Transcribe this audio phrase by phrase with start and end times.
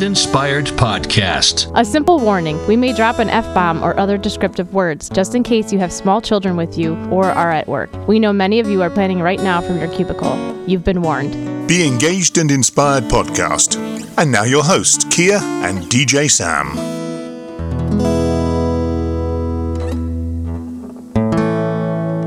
[0.00, 1.70] Engaged and Inspired podcast.
[1.78, 5.42] A simple warning we may drop an F bomb or other descriptive words just in
[5.42, 7.90] case you have small children with you or are at work.
[8.08, 10.34] We know many of you are planning right now from your cubicle.
[10.66, 11.68] You've been warned.
[11.68, 13.76] Be Engaged and Inspired podcast.
[14.16, 16.76] And now your hosts, Kia and DJ Sam.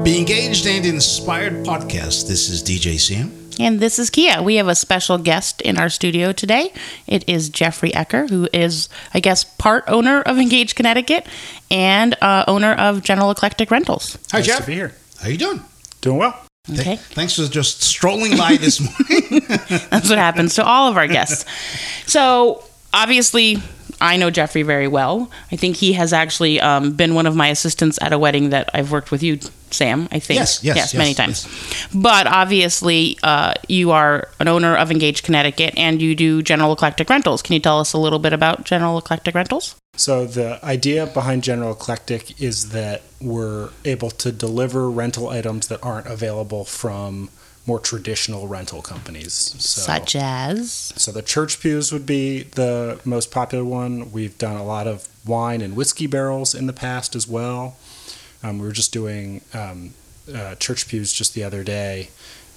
[0.03, 2.27] Be Engaged and Inspired podcast.
[2.27, 3.42] This is DJ Sam.
[3.59, 4.41] And this is Kia.
[4.41, 6.73] We have a special guest in our studio today.
[7.07, 11.27] It is Jeffrey Ecker, who is, I guess, part owner of Engage Connecticut
[11.69, 14.17] and uh, owner of General Eclectic Rentals.
[14.31, 14.59] Hi, Nice Jeff.
[14.61, 14.95] to be here.
[15.21, 15.61] How you doing?
[16.01, 16.31] Doing well.
[16.31, 16.95] Th- Okay.
[16.95, 19.41] thanks for just strolling by this morning.
[19.89, 21.45] That's what happens to all of our guests.
[22.07, 23.57] So, obviously,
[24.03, 25.31] I know Jeffrey very well.
[25.49, 28.69] I think he has actually um, been one of my assistants at a wedding that
[28.73, 29.39] I've worked with you,
[29.71, 30.09] Sam.
[30.11, 31.47] I think Yes, yes, yes, many times.
[31.95, 37.09] But obviously, uh, you are an owner of Engage Connecticut, and you do General Eclectic
[37.09, 37.41] Rentals.
[37.41, 39.75] Can you tell us a little bit about General Eclectic Rentals?
[39.95, 45.81] So the idea behind General Eclectic is that we're able to deliver rental items that
[45.81, 47.29] aren't available from
[47.65, 49.33] more traditional rental companies.
[49.33, 54.11] So, Such as so the church pews would be the most popular one.
[54.11, 57.77] We've done a lot of wine and whiskey barrels in the past as well.
[58.43, 59.93] Um, we were just doing um,
[60.33, 62.09] uh, church pews just the other day,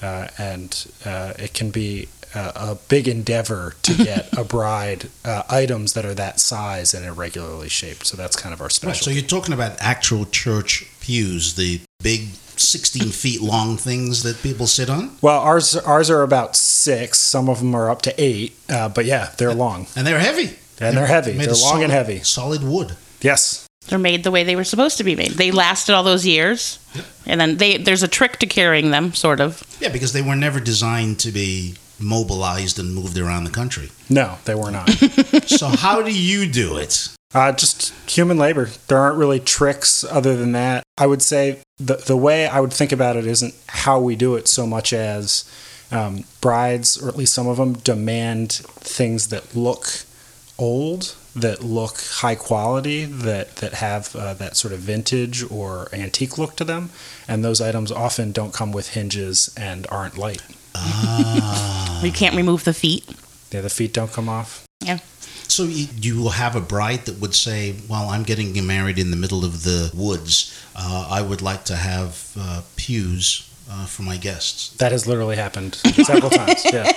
[0.02, 5.44] uh, and uh, it can be a, a big endeavor to get a bride uh,
[5.48, 8.06] items that are that size and irregularly shaped.
[8.06, 9.04] So that's kind of our right, special.
[9.04, 14.66] so you're talking about actual church pews, the big 16 feet long things that people
[14.66, 15.16] sit on?
[15.22, 17.18] well, ours ours are about six.
[17.18, 18.56] Some of them are up to eight.
[18.68, 20.56] Uh, but yeah, they're long And they're heavy.
[20.80, 21.32] and they're heavy.
[21.32, 22.20] Made They're of long and heavy.
[22.20, 22.96] Solid wood.
[23.20, 23.66] Yes.
[23.88, 25.32] they're made the way they were supposed to be made.
[25.32, 26.78] They lasted all those years,
[27.24, 29.62] and then they there's a trick to carrying them, sort of.
[29.80, 33.90] Yeah, because they were never designed to be mobilized and moved around the country.
[34.10, 34.88] No, they were not.
[35.46, 37.08] so how do you do it?
[37.34, 38.68] Uh, just human labor.
[38.88, 40.84] There aren't really tricks other than that.
[40.96, 44.34] I would say the the way I would think about it isn't how we do
[44.36, 45.44] it so much as
[45.90, 49.86] um, brides, or at least some of them, demand things that look
[50.58, 56.38] old, that look high quality, that that have uh, that sort of vintage or antique
[56.38, 56.90] look to them,
[57.28, 60.42] and those items often don't come with hinges and aren't light.
[60.74, 61.82] Ah.
[62.02, 63.08] You can't remove the feet.
[63.50, 64.66] Yeah, the feet don't come off.
[64.84, 64.98] Yeah.
[65.56, 69.10] So you, you will have a bride that would say, "Well, I'm getting married in
[69.10, 70.52] the middle of the woods.
[70.76, 75.36] Uh, I would like to have uh, pews uh, for my guests." That has literally
[75.36, 76.62] happened several times.
[76.70, 76.92] Yeah.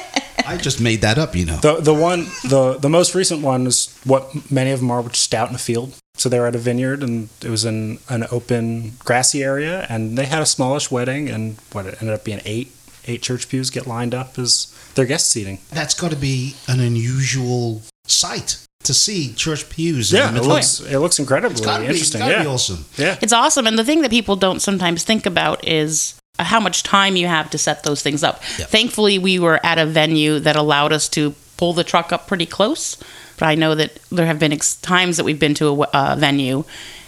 [0.45, 1.55] I just made that up, you know.
[1.55, 5.17] The the one the the most recent one is what many of them are, which
[5.17, 5.95] is out in a field.
[6.15, 10.17] So they were at a vineyard, and it was in an open grassy area, and
[10.17, 12.73] they had a smallish wedding, and what it ended up being eight
[13.07, 15.59] eight church pews get lined up as their guest seating.
[15.71, 20.13] That's got to be an unusual sight to see church pews.
[20.13, 22.19] in Yeah, the it looks it looks incredibly It's gotta be, it's interesting.
[22.19, 22.85] gotta yeah, be awesome.
[22.97, 23.17] yeah.
[23.21, 23.67] It's awesome.
[23.67, 27.49] And the thing that people don't sometimes think about is how much time you have
[27.49, 28.41] to set those things up.
[28.57, 28.65] Yeah.
[28.65, 32.45] Thankfully, we were at a venue that allowed us to pull the truck up pretty
[32.45, 32.95] close.
[33.37, 36.15] But I know that there have been ex- times that we've been to a uh,
[36.17, 36.63] venue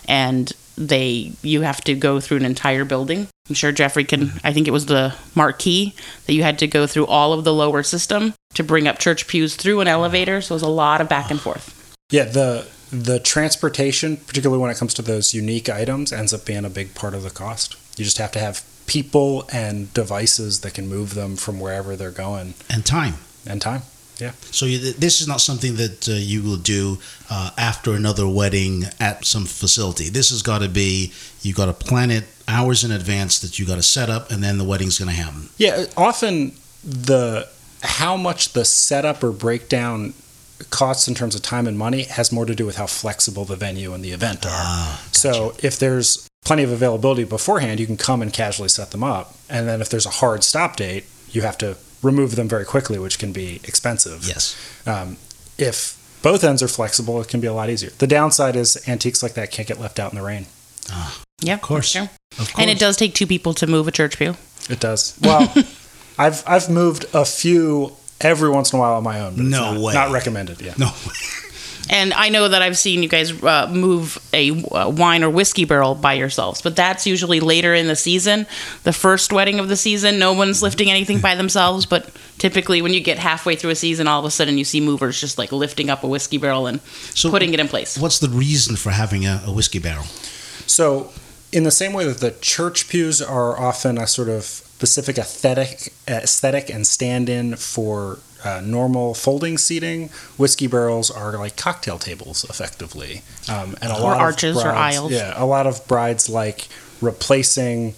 [0.07, 3.28] and they you have to go through an entire building.
[3.50, 4.31] I'm sure Jeffrey can.
[4.44, 5.94] I think it was the marquee
[6.25, 9.28] that you had to go through all of the lower system to bring up church
[9.28, 10.42] pews through an elevator.
[10.42, 11.96] So it was a lot of back and forth.
[12.10, 16.66] Yeah, the the transportation, particularly when it comes to those unique items, ends up being
[16.66, 17.76] a big part of the cost.
[17.98, 22.12] You just have to have people and devices that can move them from wherever they're
[22.12, 23.14] going And time.
[23.48, 23.84] and time.
[24.18, 24.32] Yeah.
[24.52, 26.98] So you, this is not something that uh, you will do
[27.30, 30.10] uh, after another wedding at some facility.
[30.10, 33.66] This has got to be you got to plan it hours in advance that you
[33.66, 35.50] got to set up, and then the wedding's going to happen.
[35.58, 36.52] Yeah, often
[36.84, 37.48] the
[37.81, 40.13] how much the setup or breakdown
[40.69, 43.56] costs in terms of time and money has more to do with how flexible the
[43.56, 44.51] venue and the event are.
[44.54, 49.04] Ah, So if there's plenty of availability beforehand, you can come and casually set them
[49.04, 49.33] up.
[49.50, 53.00] And then if there's a hard stop date, you have to remove them very quickly,
[53.00, 54.24] which can be expensive.
[54.25, 54.56] yes.
[54.86, 55.18] Um,
[55.57, 57.89] if both ends are flexible, it can be a lot easier.
[57.98, 60.45] The downside is antiques like that can't get left out in the rain.
[60.92, 61.88] Ah, Yeah, Of course.
[61.89, 62.10] sure.
[62.38, 62.54] Of course.
[62.60, 64.36] And it does take two people to move a church pew.
[64.69, 65.16] It does.
[65.22, 65.51] Well,
[66.25, 69.35] I've I've moved a few every once in a while on my own.
[69.35, 69.94] But No not, way.
[69.94, 70.62] Not recommended.
[70.62, 70.75] Yeah.
[70.77, 70.91] No.
[71.89, 75.65] And I know that I've seen you guys uh, move a uh, wine or whiskey
[75.65, 78.45] barrel by yourselves, but that's usually later in the season.
[78.83, 82.94] The first wedding of the season, no one's lifting anything by themselves, but typically when
[82.94, 85.51] you get halfway through a season, all of a sudden you see movers just like
[85.51, 86.79] lifting up a whiskey barrel and
[87.13, 87.97] So putting it in place.
[87.97, 90.06] What's the reason for having a, a whiskey barrel?
[90.68, 91.12] So,
[91.51, 95.94] in the same way that the church pews are often a sort of specific aesthetic,
[96.07, 103.21] aesthetic and stand-in for uh, normal folding seating, whiskey barrels are like cocktail tables, effectively,
[103.50, 105.12] um, and a Or lot of arches or aisles.
[105.12, 106.68] Yeah, a lot of brides like
[107.01, 107.94] replacing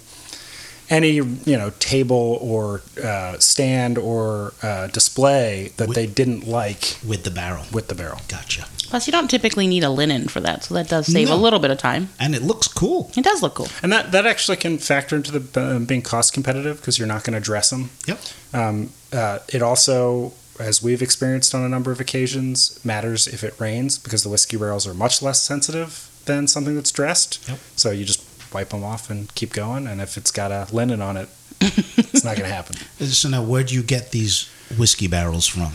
[0.90, 6.98] any you know table or uh, stand or uh, display that Wi- they didn't like
[7.06, 7.64] with the barrel.
[7.72, 8.20] with the barrel.
[8.28, 8.66] Gotcha.
[8.90, 11.34] Plus, you don't typically need a linen for that, so that does save No.
[11.34, 12.10] a little bit of time.
[12.20, 13.10] And it looks cool.
[13.16, 13.66] It does look cool.
[13.82, 17.24] And that, that actually can factor into the uh, being cost competitive because you're not
[17.24, 17.90] going to dress them.
[18.06, 18.20] Yep.
[18.52, 23.58] Um, uh, it also, as we've experienced on a number of occasions, matters if it
[23.58, 27.44] rains because the whiskey barrels are much less sensitive than something that's dressed.
[27.48, 27.58] Yep.
[27.74, 28.20] So you just
[28.54, 29.86] wipe them off and keep going.
[29.86, 31.28] And if it's got a linen on it,
[31.60, 32.76] it's not going to happen.
[33.04, 34.48] So now, where do you get these
[34.78, 35.72] whiskey barrels from?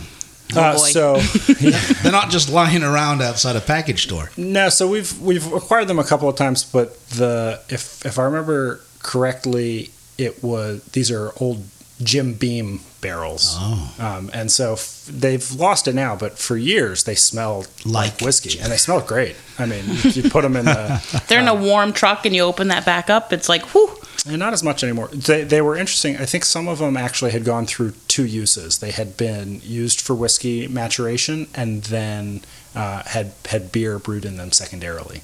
[0.56, 0.78] Uh, boy.
[0.78, 1.16] so
[2.02, 4.30] They're not just lying around outside a package store.
[4.36, 8.24] No, so we've we've acquired them a couple of times, but the if if I
[8.24, 11.62] remember correctly, it was these are old
[12.02, 13.94] Jim Beam barrels, Oh.
[13.98, 16.16] um, and so f- they've lost it now.
[16.16, 19.36] But for years, they smelled like, Like- whiskey, and they smelled great.
[19.58, 22.42] I mean, if you put them in the they're in a warm truck and you
[22.42, 23.96] open that back up, it's like, whew.
[24.26, 25.08] And not as much anymore.
[25.08, 26.18] They, they were interesting.
[26.18, 28.78] I think some of them actually had gone through two uses.
[28.78, 32.42] They had been used for whiskey maturation and then
[32.74, 35.22] uh, had had beer brewed in them secondarily.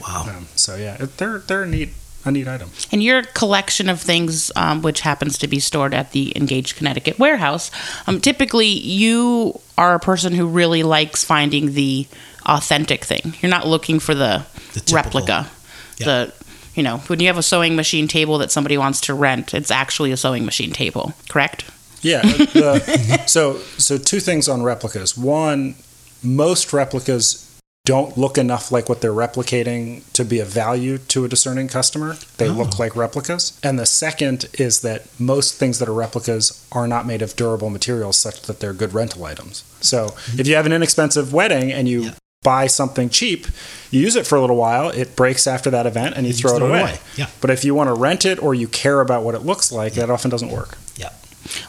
[0.00, 0.26] Wow.
[0.28, 1.88] Um, so yeah, they're they're neat
[2.24, 2.70] a neat item.
[2.92, 7.18] And your collection of things, um, which happens to be stored at the Engaged Connecticut
[7.18, 7.70] warehouse,
[8.06, 12.06] um, typically you are a person who really likes finding the
[12.46, 13.34] authentic thing.
[13.40, 14.44] You're not looking for the,
[14.74, 14.94] The typical.
[15.20, 15.50] replica.
[15.98, 16.04] Yeah.
[16.06, 16.32] The
[16.74, 19.70] you know when you have a sewing machine table that somebody wants to rent, it's
[19.70, 21.64] actually a sewing machine table, correct?
[22.02, 22.22] Yeah.
[22.22, 25.16] the- so so two things on replicas.
[25.16, 25.74] One,
[26.22, 27.47] most replicas
[27.88, 32.18] don't look enough like what they're replicating to be of value to a discerning customer.
[32.36, 32.76] They look oh.
[32.78, 33.58] like replicas.
[33.62, 37.70] And the second is that most things that are replicas are not made of durable
[37.70, 39.64] materials such that they're good rental items.
[39.80, 42.10] So if you have an inexpensive wedding and you Yeah.
[42.42, 43.46] buy something cheap,
[43.90, 46.38] you use it for a little while, it breaks after that event and you, You
[46.40, 46.80] throw, it throw it away.
[46.80, 46.98] away.
[47.16, 47.28] Yeah.
[47.40, 49.94] But if you want to rent it or you care about what it looks like,
[49.94, 50.76] that often doesn't work.
[50.96, 51.08] Yeah.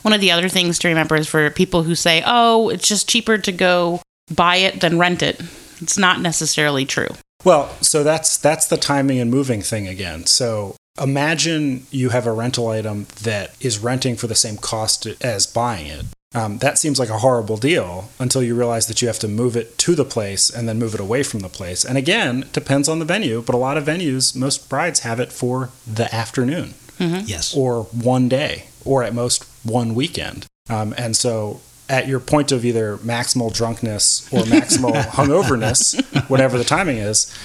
[0.01, 3.07] One of the other things to remember is for people who say, "Oh, it's just
[3.07, 4.01] cheaper to go
[4.36, 5.39] buy it than rent it."
[5.81, 7.09] It's not necessarily true.
[7.45, 10.25] Well, so that's that's the timing and moving thing again.
[10.25, 15.47] So imagine you have a rental item that is renting for the same cost as
[15.47, 16.05] buying it.
[16.35, 19.55] Um, that seems like a horrible deal until you realize that you have to move
[19.57, 21.83] it to the place and then move it away from the place.
[21.83, 25.19] And again, it depends on the venue, but a lot of venues, most brides have
[25.19, 27.55] it for the afternoon Yes.
[27.55, 30.45] or one day or at most one weekend.
[30.69, 36.63] Um, and so at your point of either maximal drunkenness or maximal hungoverness, whatever the
[36.63, 37.36] timing is,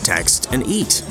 [0.05, 1.05] Text and eat.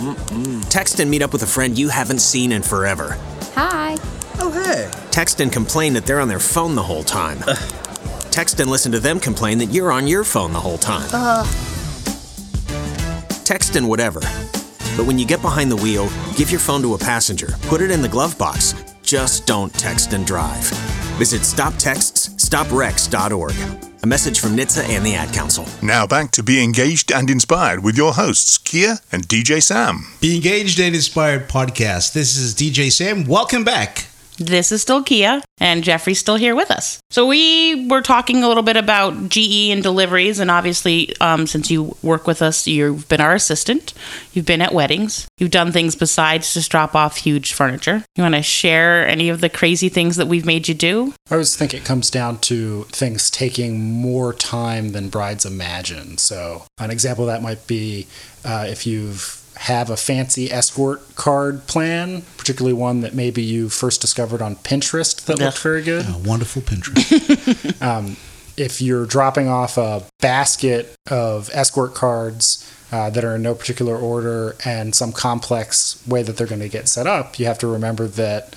[0.69, 3.17] Text and meet up with a friend you haven't seen in forever.
[3.53, 3.97] Hi.
[4.39, 4.89] Oh, hey.
[5.11, 7.39] Text and complain that they're on their phone the whole time.
[8.31, 11.07] Text and listen to them complain that you're on your phone the whole time.
[11.13, 11.43] Uh-huh.
[13.43, 14.21] Text and whatever.
[14.99, 17.89] But when you get behind the wheel, give your phone to a passenger, put it
[17.89, 18.75] in the glove box.
[19.01, 20.65] Just don't text and drive.
[21.15, 23.53] Visit stoptextsstopwrecks.org.
[24.03, 25.65] A message from NHTSA and the Ad Council.
[25.81, 30.05] Now back to Be Engaged and Inspired with your hosts, Kia and DJ Sam.
[30.19, 32.11] Be Engaged and Inspired podcast.
[32.11, 33.23] This is DJ Sam.
[33.23, 34.08] Welcome back.
[34.39, 36.99] This is still Kia, and Jeffrey's still here with us.
[37.09, 41.69] So we were talking a little bit about GE and deliveries, and obviously, um, since
[41.69, 43.93] you work with us, you've been our assistant.
[44.31, 45.27] You've been at weddings.
[45.37, 48.05] You've done things besides just drop off huge furniture.
[48.15, 51.13] You want to share any of the crazy things that we've made you do?
[51.29, 56.17] I always think it comes down to things taking more time than brides imagine.
[56.17, 58.07] So, an example of that might be
[58.45, 63.99] uh, if you've have a fancy escort card plan, particularly one that maybe you first
[63.99, 65.45] discovered on Pinterest that Yeah.
[65.47, 66.05] looked very good.
[66.07, 67.81] A wonderful Pinterest.
[67.81, 68.15] um,
[68.55, 73.95] if you're dropping off a basket of escort cards uh, that are in no particular
[73.97, 77.67] order and some complex way that they're going to get set up, you have to
[77.67, 78.55] remember that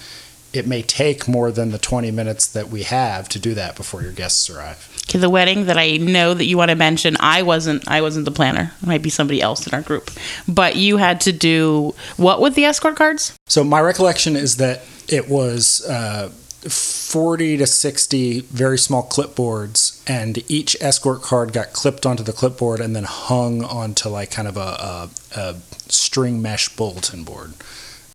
[0.53, 4.03] it may take more than the 20 minutes that we have to do that before
[4.03, 4.89] your guests arrive.
[5.09, 7.87] Okay, the wedding that I know that you want to mention, I wasn't.
[7.89, 8.73] I wasn't the planner.
[8.83, 10.11] It might be somebody else in our group,
[10.47, 13.37] but you had to do what with the escort cards?
[13.47, 16.31] So my recollection is that it was uh,
[16.69, 22.81] 40 to 60 very small clipboards, and each escort card got clipped onto the clipboard
[22.81, 25.57] and then hung onto like kind of a, a, a
[25.89, 27.55] string mesh bulletin board.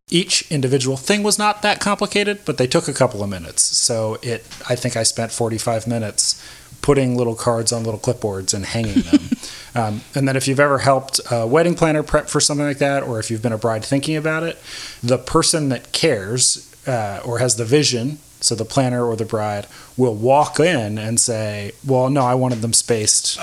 [0.09, 3.61] Each individual thing was not that complicated, but they took a couple of minutes.
[3.61, 6.41] So it, I think I spent 45 minutes
[6.81, 9.29] putting little cards on little clipboards and hanging them.
[9.75, 13.03] um, and then if you've ever helped a wedding planner prep for something like that,
[13.03, 14.57] or if you've been a bride thinking about it,
[15.03, 19.67] the person that cares uh, or has the vision, so the planner or the bride,
[19.97, 23.37] will walk in and say, "Well, no, I wanted them spaced."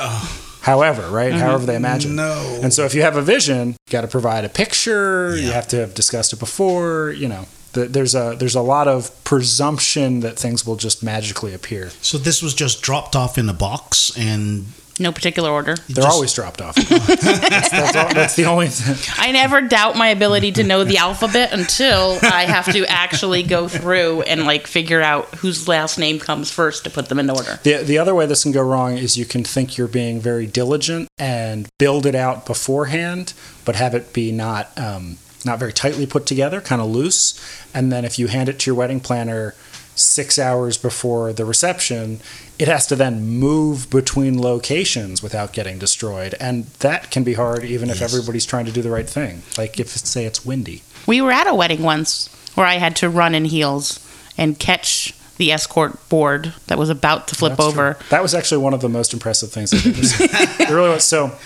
[0.64, 1.30] However, right?
[1.30, 1.40] Mm-hmm.
[1.40, 2.16] However they imagine.
[2.16, 2.60] No.
[2.62, 5.36] And so if you have a vision, you got to provide a picture.
[5.36, 7.10] You have to have discussed it before.
[7.10, 7.44] You know,
[7.74, 11.90] th- there's a there's a lot of presumption that things will just magically appear.
[12.00, 14.64] So this was just dropped off in a box and
[14.98, 15.74] No particular order.
[15.88, 16.74] They're just- always dropped off.
[16.88, 18.70] that's, that's, all, that's the only.
[19.18, 23.66] I never doubt my ability to know the alphabet until I have to actually go
[23.66, 27.58] through and like figure out whose last name comes first to put them in order.
[27.64, 30.46] The, the other way this can go wrong is you can think you're being very
[30.46, 33.32] diligent and build it out beforehand,
[33.64, 37.38] but have it be not um, not very tightly put together, kind of loose.
[37.74, 39.54] And then if you hand it to your wedding planner
[39.94, 42.20] six hours before the reception,
[42.58, 46.34] it has to then move between locations without getting destroyed.
[46.40, 49.42] And that can be hard even if everybody's trying to do the right thing.
[49.58, 50.82] Like if, say, it's windy.
[51.06, 54.00] We were at a wedding once where I had to run in heels
[54.36, 57.94] and catch the escort board that was about to flip That's over.
[57.94, 58.06] true.
[58.10, 60.28] That was actually one of the most impressive things I've ever seen.
[60.60, 61.04] it really was.
[61.04, 61.36] So,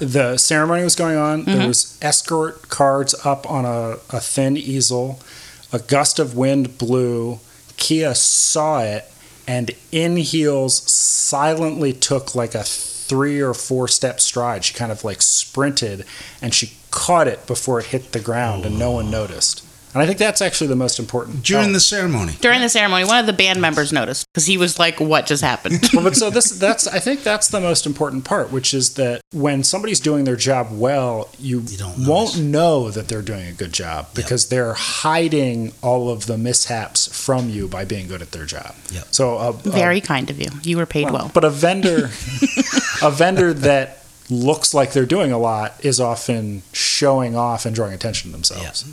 [0.00, 1.44] the ceremony was going on.
[1.44, 1.68] There mm-hmm.
[1.68, 5.20] was escort cards up on a, a thin easel.
[5.72, 7.40] A gust of wind blew.
[7.76, 9.10] Kia saw it
[9.46, 14.64] and in heels silently took like a three or four step stride.
[14.64, 16.04] She kind of like sprinted
[16.42, 19.64] and she caught it before it hit the ground and no one noticed.
[19.96, 21.42] And I think that's actually the most important.
[21.42, 22.34] During the ceremony.
[22.42, 25.42] During the ceremony, one of the band members noticed because he was like, "What just
[25.42, 28.92] happened?" well, but so this that's I think that's the most important part, which is
[28.96, 33.54] that when somebody's doing their job well, you, don't won't know that they're doing a
[33.54, 38.32] good job because they're hiding all of the mishaps from you by being good at
[38.32, 38.74] their job.
[38.92, 39.06] Yep.
[39.12, 40.50] So a, a- Very kind of you.
[40.62, 41.30] You were paid well.
[41.32, 42.10] but a vendor
[43.02, 47.94] a vendor that looks like they're doing a lot is often showing off and drawing
[47.94, 48.84] attention to themselves.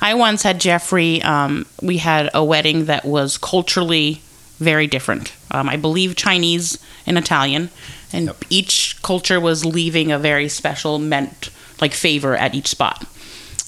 [0.00, 1.22] I once had Jeffrey.
[1.22, 4.20] Um, we had a wedding that was culturally
[4.58, 5.32] very different.
[5.50, 7.70] Um, I believe Chinese and Italian,
[8.12, 11.50] and each culture was leaving a very special meant
[11.80, 13.06] like favor at each spot.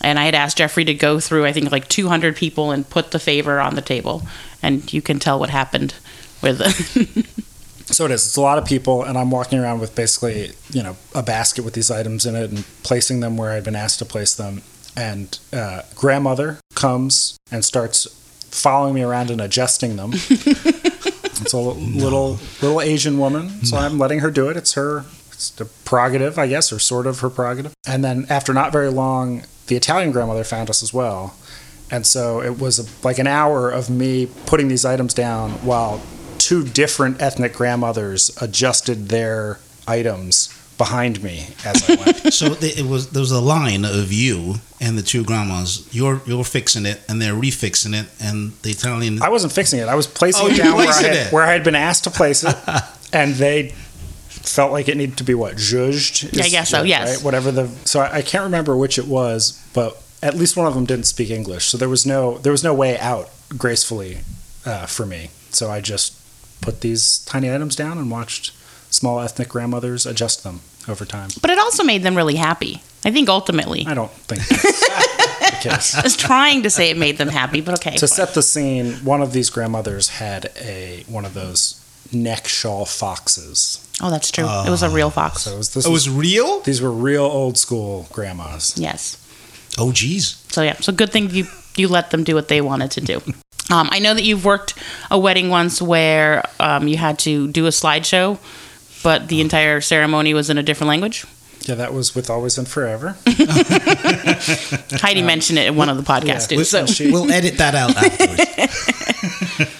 [0.00, 3.10] And I had asked Jeffrey to go through, I think, like 200 people and put
[3.10, 4.22] the favor on the table,
[4.62, 5.94] and you can tell what happened
[6.40, 6.60] with.
[7.90, 8.26] So it is.
[8.26, 11.64] It's a lot of people, and I'm walking around with basically, you know, a basket
[11.64, 14.62] with these items in it and placing them where I'd been asked to place them.
[14.96, 18.06] And uh, grandmother comes and starts
[18.50, 20.10] following me around and adjusting them.
[20.14, 24.56] it's a little little Asian woman, so I'm letting her do it.
[24.56, 25.04] It's her
[25.38, 27.72] it's the prerogative, I guess, or sort of her prerogative.
[27.86, 31.36] And then after not very long, the Italian grandmother found us as well.
[31.92, 36.02] And so it was a, like an hour of me putting these items down while
[36.48, 42.32] two different ethnic grandmothers adjusted their items behind me as I went.
[42.40, 45.86] so th- it was there was a line of you and the two grandmas.
[45.92, 49.20] You're you're fixing it, and they're refixing it, and the Italian.
[49.22, 49.88] I wasn't fixing it.
[49.88, 51.32] I was placing Oh, it down where I, had, it.
[51.32, 52.56] where I had been asked to place it,
[53.12, 53.74] and they
[54.28, 56.40] felt like it needed to be what zhuzhed.
[56.42, 57.16] I guess so, yes.
[57.16, 57.24] Right?
[57.24, 57.68] Whatever the.
[57.84, 61.04] So I, I can't remember which it was, but at least one of them didn't
[61.06, 63.28] speak English, so there was no there was no way out
[63.58, 64.18] gracefully
[64.64, 65.30] uh, for me.
[65.50, 66.14] So I just
[66.60, 68.52] put these tiny items down and watched
[68.90, 71.28] small ethnic grandmothers adjust them over time.
[71.42, 72.82] but it also made them really happy.
[73.04, 73.86] I think ultimately.
[73.86, 75.94] I don't think that's the case.
[75.94, 77.96] I was trying to say it made them happy, but okay.
[77.96, 82.84] to set the scene, one of these grandmothers had a one of those neck shawl
[82.84, 83.84] foxes.
[84.00, 84.44] Oh, that's true.
[84.44, 85.42] it was a uh, real fox.
[85.42, 86.60] So it was, this oh, it was real.
[86.60, 88.74] these were real old school grandmas.
[88.76, 89.24] yes.
[89.78, 90.44] Oh, geez.
[90.48, 93.20] So yeah, so good thing you you let them do what they wanted to do.
[93.70, 94.74] Um, I know that you've worked
[95.10, 98.38] a wedding once where um, you had to do a slideshow,
[99.02, 101.26] but the entire ceremony was in a different language.
[101.68, 103.16] Yeah, that was with Always and Forever.
[105.00, 106.56] Heidi mentioned it in one of the podcasts yeah.
[106.56, 106.64] too.
[106.64, 108.94] So She- We'll edit that out afterwards.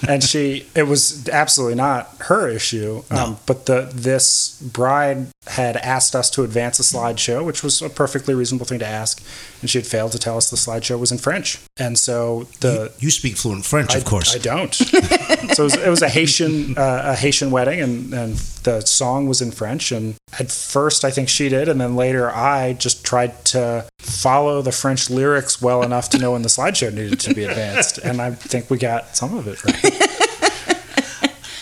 [0.09, 6.17] and she it was absolutely not her issue um, but the this bride had asked
[6.17, 9.23] us to advance a slideshow which was a perfectly reasonable thing to ask
[9.61, 12.93] and she had failed to tell us the slideshow was in french and so the
[12.99, 14.35] you speak fluent French, I, of course.
[14.35, 14.75] I don't.
[14.75, 19.29] so it was, it was a Haitian uh, a Haitian wedding, and, and the song
[19.29, 19.93] was in French.
[19.93, 24.63] And at first, I think she did, and then later, I just tried to follow
[24.63, 28.21] the French lyrics well enough to know when the slideshow needed to be advanced, and
[28.21, 30.05] I think we got some of it right.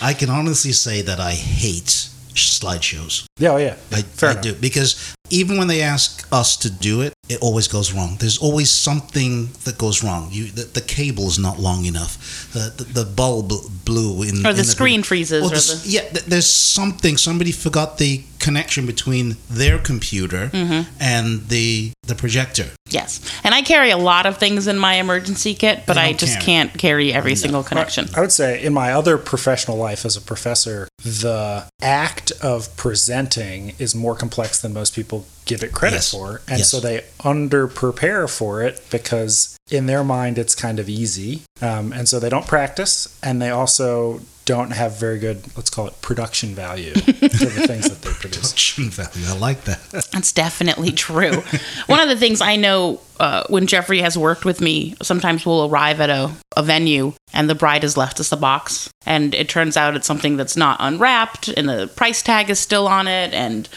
[0.01, 3.25] I can honestly say that I hate slideshows.
[3.39, 4.43] Yeah, oh, yeah, I, fair I enough.
[4.43, 8.15] do because even when they ask us to do it, it always goes wrong.
[8.19, 10.29] There's always something that goes wrong.
[10.31, 12.51] You the, the cable is not long enough.
[12.53, 13.51] The the, the bulb
[13.85, 17.17] blew in Or the in screen freezes, Or or the the- yeah, there's something.
[17.17, 20.81] Somebody forgot the connection between their computer Mm-hmm.
[21.01, 22.67] and the the projector.
[22.89, 26.13] yes, and I carry a lot of things in my emergency kit, but I I
[26.13, 26.45] just carry.
[26.45, 28.07] can't carry every single connection.
[28.15, 33.73] I would say in my other professional life as a professor, the act of presenting
[33.77, 36.11] is more complex than most people give it credit Yes.
[36.11, 36.41] for.
[36.47, 36.69] And Yes.
[36.69, 41.41] so they under prepare for it because in their mind it's kind of easy.
[41.61, 45.87] Um, and so they don't practice and they also don't have very good, let's call
[45.87, 48.51] it production value to the things that they produce.
[48.53, 49.27] Production value.
[49.27, 49.83] I like that.
[50.13, 51.43] That's definitely true.
[51.87, 55.69] One of the things I know uh, when Jeffrey has worked with me, sometimes we'll
[55.69, 58.89] arrive at a, a venue and the bride has left us a box.
[59.05, 62.87] And it turns out it's something that's not unwrapped and the price tag is still
[62.87, 63.33] on it.
[63.33, 63.67] And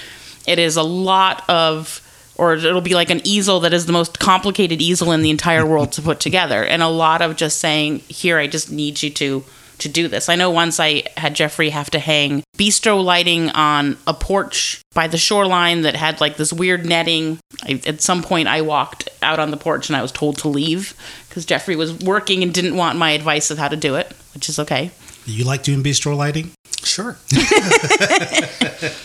[0.47, 2.01] it is a lot of,
[2.41, 5.65] or it'll be like an easel that is the most complicated easel in the entire
[5.67, 6.65] world to put together.
[6.65, 9.45] And a lot of just saying, here, I just need you to.
[9.81, 13.97] To do this, I know once I had Jeffrey have to hang bistro lighting on
[14.07, 17.39] a porch by the shoreline that had like this weird netting.
[17.63, 20.49] I, at some point, I walked out on the porch and I was told to
[20.49, 20.95] leave
[21.27, 24.51] because Jeffrey was working and didn't want my advice of how to do it, which
[24.51, 24.91] is okay.
[25.25, 26.51] You like doing bistro lighting?
[26.85, 27.17] Sure.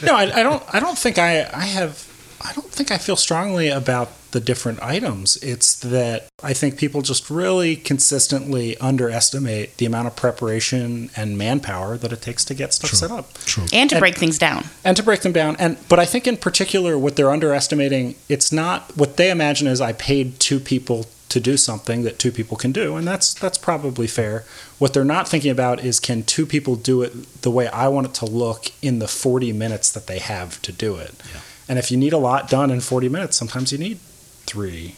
[0.03, 0.63] no, I, I don't.
[0.73, 1.43] I don't think I.
[1.53, 2.05] I have.
[2.47, 5.37] I don't think I feel strongly about the different items.
[5.37, 11.97] It's that I think people just really consistently underestimate the amount of preparation and manpower
[11.97, 13.65] that it takes to get stuff set up True.
[13.73, 14.65] And to And- break things down.
[14.83, 15.55] and to break them down.
[15.57, 19.79] And but I think in particular, what they're underestimating, it's not what they imagine is
[19.81, 23.57] I paid two people to do something that two people can do, and that's that's
[23.57, 24.43] probably fair.
[24.79, 28.07] What they're not thinking about is can two people do it the way I want
[28.07, 31.13] it to look in the 40 minutes that they have to do it.
[31.33, 31.39] Yeah.
[31.67, 33.97] And if you need a lot done in 40 minutes, sometimes you need
[34.45, 34.95] three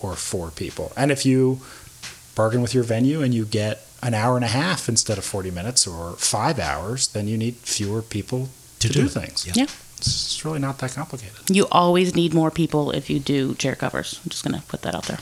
[0.00, 0.92] or four people.
[0.96, 1.60] And if you
[2.34, 5.50] bargain with your venue and you get an hour and a half instead of 40
[5.50, 8.48] minutes or five hours, then you need fewer people
[8.80, 9.46] to, do do things.
[9.46, 9.52] Yeah.
[9.56, 9.66] Yeah.
[9.96, 11.34] It's it's really not that complicated.
[11.50, 14.20] You always need more people if you do chair covers.
[14.22, 15.18] I'm just gonna put that out there,